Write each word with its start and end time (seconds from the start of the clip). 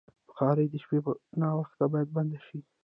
بخاري 0.27 0.65
د 0.71 0.73
شپې 0.83 0.97
ناوخته 1.39 1.85
باید 1.91 2.09
بنده 2.15 2.39
شي. 2.47 2.59